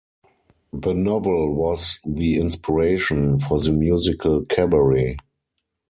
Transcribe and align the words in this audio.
The 0.73 0.95
novel 0.95 1.53
was 1.53 1.99
the 2.03 2.39
inspiaration 2.39 3.37
for 3.37 3.59
the 3.59 3.71
musical 3.71 4.43
Cabaret. 4.45 5.17